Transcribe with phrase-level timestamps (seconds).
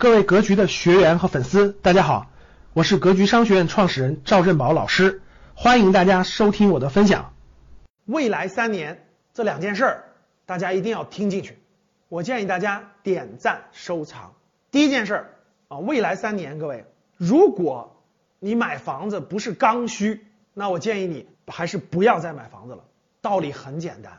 [0.00, 2.30] 各位格局的学员和粉丝，大家好，
[2.72, 5.22] 我是格局商学院创始人赵振宝老师，
[5.56, 7.34] 欢迎大家收听我的分享。
[8.04, 10.04] 未来三年这两件事儿，
[10.46, 11.58] 大家一定要听进去。
[12.08, 14.34] 我建议大家点赞收藏。
[14.70, 15.30] 第一件事儿
[15.66, 16.84] 啊，未来三年，各位，
[17.16, 18.00] 如果
[18.38, 20.24] 你买房子不是刚需，
[20.54, 22.84] 那我建议你还是不要再买房子了。
[23.20, 24.12] 道理很简单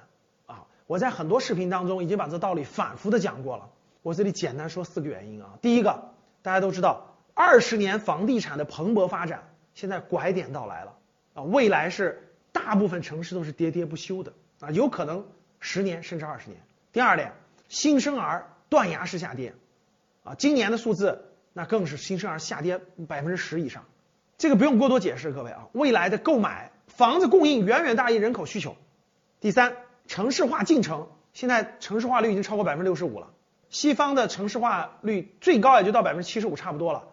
[0.46, 3.70] 啊，我在很多视频当中已经把这道理反复的讲过了。
[4.02, 6.12] 我这里简单说四个原因啊，第一个，
[6.42, 10.96] 大家都知道，二十年房地产的蓬勃发展，现在拐点到来了
[11.34, 15.26] 啊，未来是大部分城市都是喋喋不休的啊，有可能
[15.60, 16.62] 十年甚至二十年。
[16.94, 17.34] 第二点，
[17.68, 19.54] 新生儿断崖式下跌
[20.24, 23.84] 啊，今年的数字那更是新生儿下跌百分之十以上，
[24.38, 28.78] 这个不用过多解释，各位啊，未来的购买房子供应远远大于人口需求。
[29.42, 29.76] 第三，
[30.08, 33.32] 城市化进程，现在城市化率已经超过百分之六十五了。
[33.70, 37.04] 西方的城市化率最高也就到百分之七十五差不多了，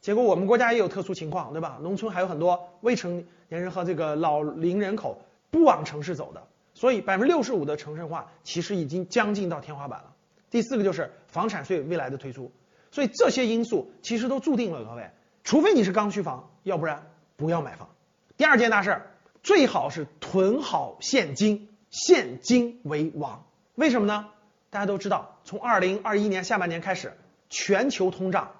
[0.00, 1.78] 结果我们国家也有特殊情况，对吧？
[1.82, 10.12] 农村还有很多未成年人和这个老龄人口不往城市走的，所以百分之六十五的城市化其实已经将近到天花板了。
[10.50, 12.52] 第四个就是房产税未来的推出，
[12.92, 15.10] 所以这些因素其实都注定了各位，
[15.42, 17.88] 除非你是刚需房，要不然不要买房。
[18.36, 19.10] 第二件大事儿，
[19.42, 23.44] 最好是囤好现金，现金为王。
[23.74, 24.28] 为什么呢？
[24.74, 27.12] 大家都知道，从二零二一年下半年开始，
[27.48, 28.50] 全球通胀，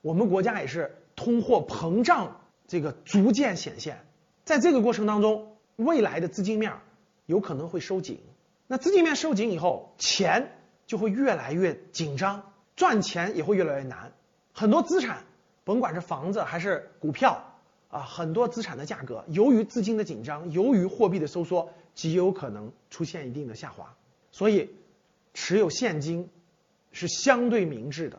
[0.00, 3.98] 我们国家也是通货膨胀这个逐渐显现。
[4.46, 6.72] 在这个过程当中，未来的资金面
[7.26, 8.18] 有可能会收紧。
[8.66, 14.12] 那资金面收紧以后，钱就会越来越紧张，赚钱也会越来越难。
[14.54, 15.24] 很多资产，
[15.64, 17.44] 甭管是房子还是股票
[17.90, 23.94] 啊，很多资产的价格，由于资金的紧张，由于货币的收缩，极有可能出现一定的下滑。
[24.32, 24.70] 所以。
[25.40, 26.28] 持有现金
[26.90, 28.18] 是相对明智的，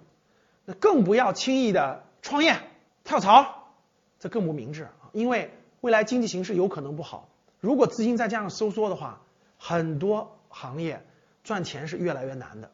[0.64, 2.58] 那更不要轻易的创业
[3.04, 3.74] 跳槽，
[4.20, 4.94] 这更不明智啊！
[5.12, 7.28] 因为未来经济形势有可能不好，
[7.60, 9.22] 如果资金再加上收缩的话，
[9.58, 11.06] 很多行业
[11.44, 12.72] 赚钱是越来越难的。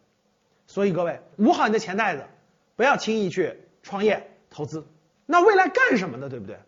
[0.67, 2.27] 所以各位捂好你的钱袋子，
[2.75, 4.85] 不要轻易去创业投资。
[5.25, 6.29] 那未来干什么呢？
[6.29, 6.59] 对不对？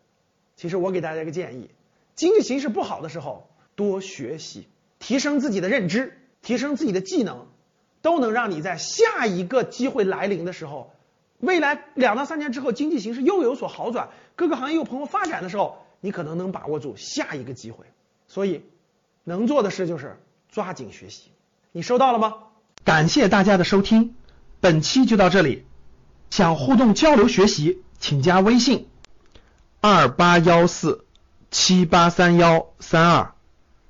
[0.55, 1.69] 其实我给大家一个建议：
[2.15, 7.45] 经济形势不好的时候，多学习，提升自己的认知，提升自己的技能。
[8.01, 10.93] 都能让你在下一个机会来临的时候，
[11.39, 17.85] 未来两到三年之后，经济形势又有所好转，各个行业又蓬勃发展的时候，你可能能把握住下一个机会。
[18.27, 18.63] 所以，
[19.23, 20.19] 能做的事就是
[20.51, 21.31] 抓紧学习。
[21.71, 22.35] 你收到了吗？
[22.83, 24.15] 感谢大家的收听，
[24.59, 25.65] 本期就到这里。
[26.29, 28.89] 想互动交流学习，请加微信
[29.79, 31.05] 二八幺四
[31.51, 33.33] 七八三幺三二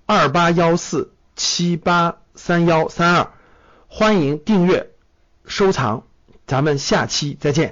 [0.06, 3.31] 二八幺四七八三幺三二。
[3.87, 4.91] 欢迎订阅、
[5.45, 6.03] 收藏，
[6.45, 7.65] 咱们下期再见。